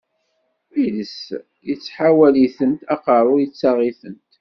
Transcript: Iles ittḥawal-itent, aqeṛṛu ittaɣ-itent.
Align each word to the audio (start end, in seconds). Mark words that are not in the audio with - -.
Iles 0.83 1.17
ittḥawal-itent, 1.73 2.81
aqeṛṛu 2.93 3.35
ittaɣ-itent. 3.45 4.21